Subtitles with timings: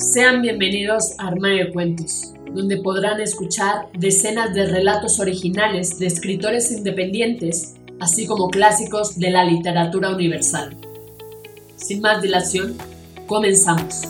[0.00, 6.72] Sean bienvenidos a Armario de Cuentos, donde podrán escuchar decenas de relatos originales de escritores
[6.72, 10.74] independientes, así como clásicos de la literatura universal.
[11.76, 12.78] Sin más dilación,
[13.26, 14.04] comenzamos.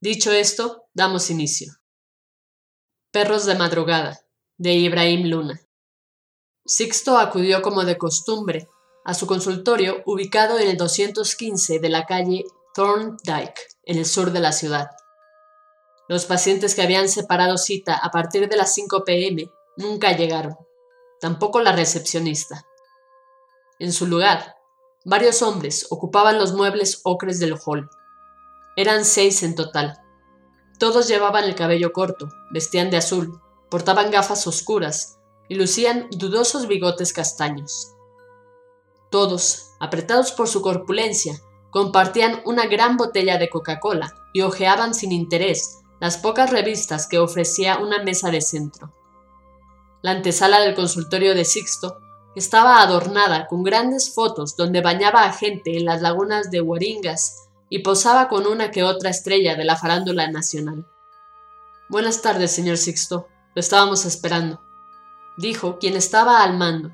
[0.00, 1.74] Dicho esto, damos inicio.
[3.10, 4.20] Perros de madrugada,
[4.56, 5.60] de Ibrahim Luna.
[6.66, 8.70] Sixto acudió como de costumbre
[9.04, 14.40] a su consultorio ubicado en el 215 de la calle Thorndike, en el sur de
[14.40, 14.90] la ciudad.
[16.08, 20.56] Los pacientes que habían separado cita a partir de las 5 pm nunca llegaron,
[21.20, 22.66] tampoco la recepcionista.
[23.78, 24.56] En su lugar,
[25.04, 27.88] varios hombres ocupaban los muebles ocres del hall.
[28.76, 30.00] Eran seis en total.
[30.78, 33.40] Todos llevaban el cabello corto, vestían de azul,
[33.70, 37.93] portaban gafas oscuras y lucían dudosos bigotes castaños.
[39.14, 45.78] Todos, apretados por su corpulencia, compartían una gran botella de Coca-Cola y hojeaban sin interés
[46.00, 48.92] las pocas revistas que ofrecía una mesa de centro.
[50.02, 51.98] La antesala del consultorio de Sixto
[52.34, 57.84] estaba adornada con grandes fotos donde bañaba a gente en las lagunas de Hueringas y
[57.84, 60.88] posaba con una que otra estrella de la farándula nacional.
[61.88, 63.28] Buenas tardes, señor Sixto.
[63.54, 64.60] Lo estábamos esperando,
[65.36, 66.90] dijo quien estaba al mando,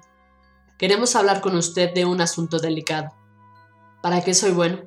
[0.81, 3.13] Queremos hablar con usted de un asunto delicado.
[4.01, 4.81] ¿Para qué soy bueno?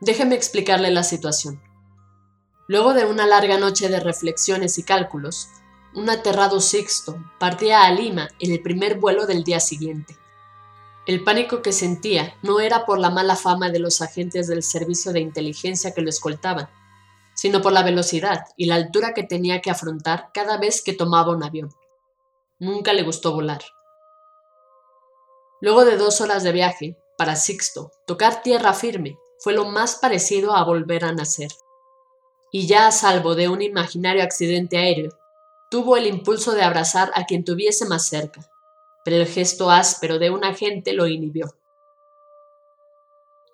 [0.00, 1.60] Déjeme explicarle la situación.
[2.68, 5.48] Luego de una larga noche de reflexiones y cálculos,
[5.92, 10.16] un aterrado Sixto partía a Lima en el primer vuelo del día siguiente.
[11.04, 15.12] El pánico que sentía no era por la mala fama de los agentes del servicio
[15.12, 16.68] de inteligencia que lo escoltaban,
[17.34, 21.34] sino por la velocidad y la altura que tenía que afrontar cada vez que tomaba
[21.34, 21.74] un avión.
[22.60, 23.62] Nunca le gustó volar.
[25.60, 30.54] Luego de dos horas de viaje, para Sixto, tocar tierra firme fue lo más parecido
[30.54, 31.48] a volver a nacer.
[32.52, 35.10] Y ya a salvo de un imaginario accidente aéreo,
[35.70, 38.40] tuvo el impulso de abrazar a quien tuviese más cerca,
[39.04, 41.54] pero el gesto áspero de un agente lo inhibió.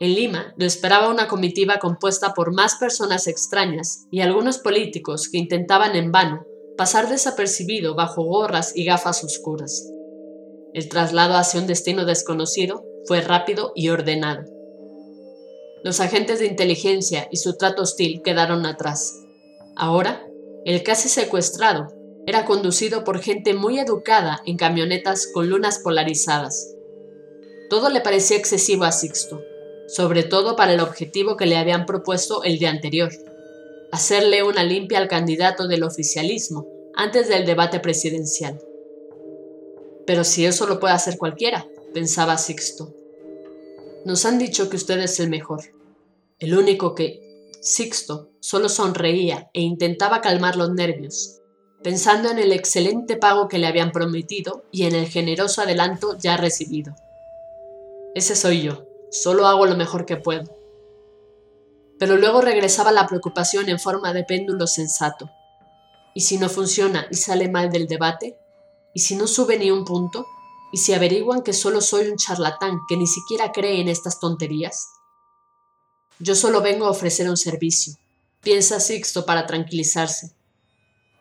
[0.00, 5.38] En Lima lo esperaba una comitiva compuesta por más personas extrañas y algunos políticos que
[5.38, 6.44] intentaban en vano
[6.76, 9.88] pasar desapercibido bajo gorras y gafas oscuras.
[10.74, 14.44] El traslado hacia un destino desconocido fue rápido y ordenado.
[15.84, 19.20] Los agentes de inteligencia y su trato hostil quedaron atrás.
[19.76, 20.26] Ahora,
[20.64, 21.92] el casi secuestrado
[22.26, 26.74] era conducido por gente muy educada en camionetas con lunas polarizadas.
[27.68, 29.42] Todo le parecía excesivo a Sixto,
[29.88, 33.10] sobre todo para el objetivo que le habían propuesto el día anterior,
[33.90, 38.58] hacerle una limpia al candidato del oficialismo antes del debate presidencial.
[40.06, 42.94] Pero si eso lo puede hacer cualquiera, pensaba Sixto.
[44.04, 45.62] Nos han dicho que usted es el mejor.
[46.38, 47.20] El único que,
[47.60, 51.40] Sixto, solo sonreía e intentaba calmar los nervios,
[51.84, 56.36] pensando en el excelente pago que le habían prometido y en el generoso adelanto ya
[56.36, 56.96] recibido.
[58.16, 60.56] Ese soy yo, solo hago lo mejor que puedo.
[62.00, 65.30] Pero luego regresaba la preocupación en forma de péndulo sensato.
[66.14, 68.36] ¿Y si no funciona y sale mal del debate?
[68.94, 70.26] ¿Y si no sube ni un punto?
[70.72, 74.88] ¿Y si averiguan que solo soy un charlatán que ni siquiera cree en estas tonterías?
[76.18, 77.94] Yo solo vengo a ofrecer un servicio,
[78.42, 80.32] piensa Sixto para tranquilizarse.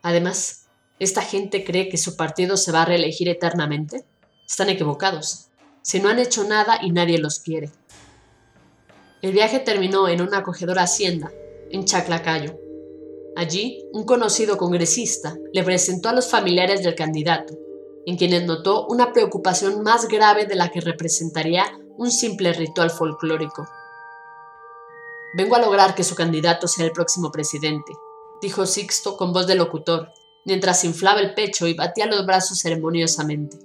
[0.02, 0.68] Además,
[1.00, 4.06] ¿esta gente cree que su partido se va a reelegir eternamente?
[4.48, 5.48] Están equivocados.
[5.82, 7.72] Si no han hecho nada y nadie los quiere.
[9.22, 11.32] El viaje terminó en una acogedora hacienda,
[11.72, 12.58] en Chaclacayo,
[13.36, 17.58] Allí, un conocido congresista le presentó a los familiares del candidato,
[18.06, 21.66] en quienes notó una preocupación más grave de la que representaría
[21.98, 23.68] un simple ritual folclórico.
[25.36, 27.94] Vengo a lograr que su candidato sea el próximo presidente,
[28.42, 30.10] dijo Sixto con voz de locutor,
[30.46, 33.58] mientras inflaba el pecho y batía los brazos ceremoniosamente.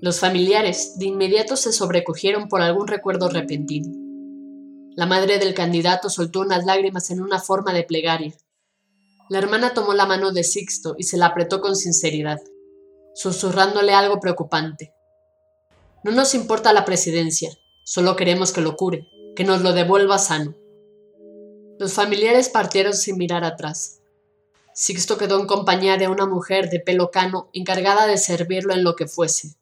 [0.00, 3.88] Los familiares de inmediato se sobrecogieron por algún recuerdo repentino.
[4.96, 8.34] La madre del candidato soltó unas lágrimas en una forma de plegaria.
[9.28, 12.40] La hermana tomó la mano de Sixto y se la apretó con sinceridad,
[13.14, 14.94] susurrándole algo preocupante.
[16.02, 17.50] No nos importa la presidencia,
[17.84, 20.54] solo queremos que lo cure, que nos lo devuelva sano.
[21.78, 24.00] Los familiares partieron sin mirar atrás.
[24.74, 28.96] Sixto quedó en compañía de una mujer de pelo cano encargada de servirlo en lo
[28.96, 29.56] que fuese.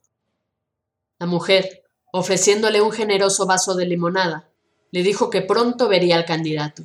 [1.19, 4.49] La mujer, ofreciéndole un generoso vaso de limonada,
[4.91, 6.85] le dijo que pronto vería al candidato.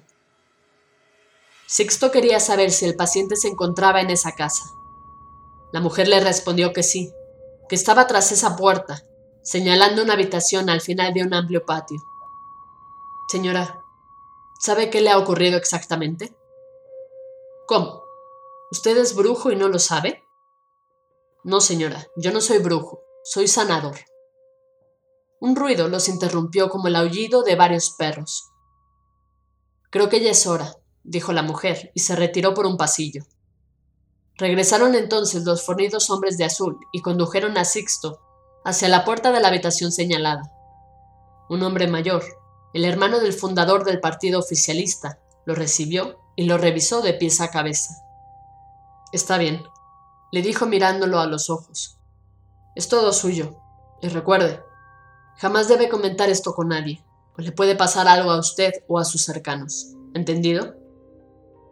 [1.68, 4.64] Sixto quería saber si el paciente se encontraba en esa casa.
[5.74, 7.12] La mujer le respondió que sí,
[7.68, 9.04] que estaba tras esa puerta,
[9.42, 11.98] señalando una habitación al final de un amplio patio.
[13.28, 13.82] Señora,
[14.60, 16.38] ¿sabe qué le ha ocurrido exactamente?
[17.66, 18.04] ¿Cómo?
[18.70, 20.24] ¿Usted es brujo y no lo sabe?
[21.44, 23.96] No, señora, yo no soy brujo, soy sanador.
[25.40, 28.52] Un ruido los interrumpió como el aullido de varios perros.
[29.90, 33.24] Creo que ya es hora, dijo la mujer, y se retiró por un pasillo.
[34.38, 38.20] Regresaron entonces los fornidos hombres de azul y condujeron a Sixto
[38.66, 40.52] hacia la puerta de la habitación señalada.
[41.50, 42.24] Un hombre mayor,
[42.74, 47.52] el hermano del fundador del partido oficialista, lo recibió y lo revisó de pies a
[47.52, 47.94] cabeza.
[49.12, 49.64] Está bien,
[50.32, 52.00] le dijo mirándolo a los ojos.
[52.76, 53.60] Es todo suyo.
[54.02, 54.62] Y recuerde,
[55.38, 59.06] jamás debe comentar esto con nadie, pues le puede pasar algo a usted o a
[59.06, 59.94] sus cercanos.
[60.14, 60.76] ¿Entendido?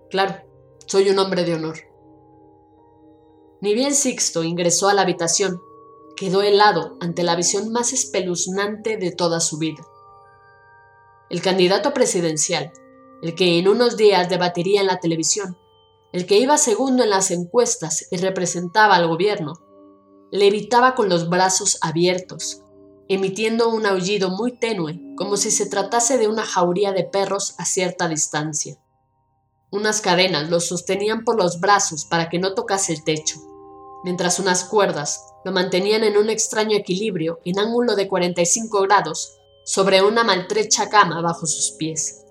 [0.10, 0.36] Claro,
[0.86, 1.91] soy un hombre de honor.
[3.62, 5.62] Ni bien Sixto ingresó a la habitación,
[6.16, 9.86] quedó helado ante la visión más espeluznante de toda su vida.
[11.30, 12.74] El candidato presidencial,
[13.22, 15.58] el que en unos días debatiría en la televisión,
[16.12, 19.54] el que iba segundo en las encuestas y representaba al gobierno,
[20.32, 22.64] le evitaba con los brazos abiertos,
[23.10, 27.66] emitiendo un aullido muy tenue, como si se tratase de una jauría de perros a
[27.66, 28.80] cierta distancia.
[29.70, 33.51] Unas cadenas lo sostenían por los brazos para que no tocase el techo,
[34.04, 40.02] mientras unas cuerdas lo mantenían en un extraño equilibrio en ángulo de 45 grados sobre
[40.02, 42.24] una maltrecha cama bajo sus pies.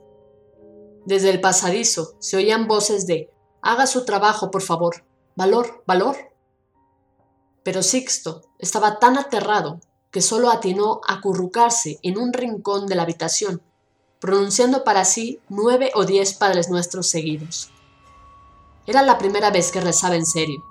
[1.04, 3.30] Desde el pasadizo se oían voces de
[3.62, 5.04] Haga su trabajo, por favor.
[5.36, 6.16] Valor, valor.
[7.62, 9.80] Pero Sixto estaba tan aterrado
[10.10, 13.62] que solo atinó a acurrucarse en un rincón de la habitación
[14.20, 17.70] pronunciando para sí nueve o diez Padres Nuestros seguidos.
[18.86, 20.62] Era la primera vez que rezaba en serio,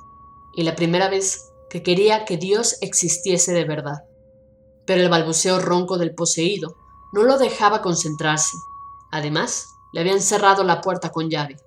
[0.53, 4.03] y la primera vez que quería que Dios existiese de verdad.
[4.85, 6.75] Pero el balbuceo ronco del poseído
[7.13, 8.57] no lo dejaba concentrarse.
[9.11, 11.57] Además, le habían cerrado la puerta con llave.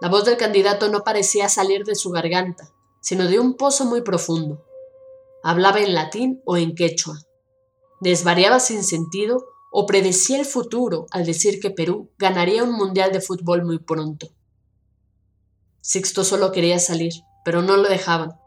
[0.00, 4.02] La voz del candidato no parecía salir de su garganta, sino de un pozo muy
[4.02, 4.64] profundo.
[5.42, 7.18] Hablaba en latín o en quechua.
[8.00, 13.20] Desvariaba sin sentido o predecía el futuro al decir que Perú ganaría un mundial de
[13.20, 14.28] fútbol muy pronto.
[15.80, 17.12] Sixto solo quería salir,
[17.44, 18.38] pero no lo dejaban.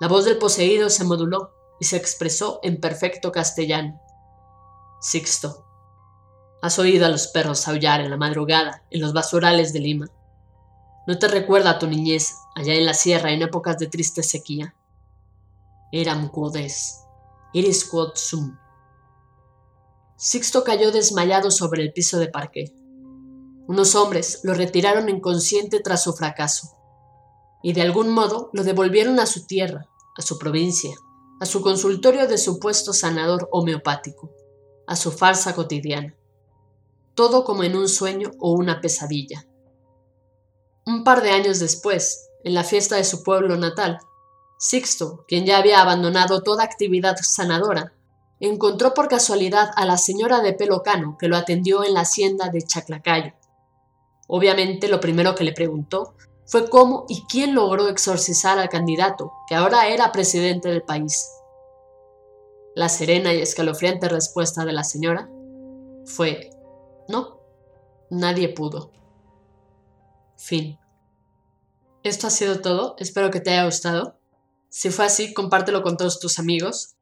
[0.00, 4.00] La voz del poseído se moduló y se expresó en perfecto castellano.
[5.00, 5.64] Sixto,
[6.62, 10.06] has oído a los perros aullar en la madrugada en los basurales de Lima.
[11.06, 14.74] ¿No te recuerda a tu niñez allá en la sierra en épocas de triste sequía?
[15.92, 17.04] Eram quodes,
[17.52, 18.58] eres quod sum.
[20.16, 22.74] Sixto cayó desmayado sobre el piso de parque.
[23.66, 26.73] Unos hombres lo retiraron inconsciente tras su fracaso,
[27.64, 29.88] y de algún modo lo devolvieron a su tierra,
[30.18, 30.94] a su provincia,
[31.40, 34.30] a su consultorio de supuesto sanador homeopático,
[34.86, 36.14] a su farsa cotidiana.
[37.14, 39.46] Todo como en un sueño o una pesadilla.
[40.84, 43.98] Un par de años después, en la fiesta de su pueblo natal,
[44.58, 47.94] Sixto, quien ya había abandonado toda actividad sanadora,
[48.40, 52.50] encontró por casualidad a la señora de pelo cano que lo atendió en la hacienda
[52.50, 53.32] de Chaclacayo.
[54.28, 56.14] Obviamente lo primero que le preguntó
[56.46, 61.30] fue cómo y quién logró exorcizar al candidato, que ahora era presidente del país.
[62.74, 65.30] La serena y escalofriante respuesta de la señora
[66.04, 66.50] fue,
[67.08, 67.40] no,
[68.10, 68.90] nadie pudo.
[70.36, 70.78] Fin.
[72.02, 74.18] Esto ha sido todo, espero que te haya gustado.
[74.68, 76.94] Si fue así, compártelo con todos tus amigos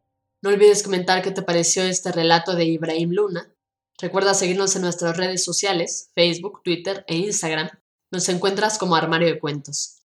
[0.42, 3.54] no olvides comentar qué te pareció este relato de Ibrahim Luna.
[4.00, 7.70] Recuerda seguirnos en nuestras redes sociales, Facebook, Twitter e Instagram.
[8.12, 10.02] Nos encuentras como Armario de Cuentos.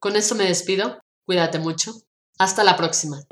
[0.00, 1.00] Con esto me despido.
[1.24, 1.92] Cuídate mucho.
[2.36, 3.22] Hasta la próxima.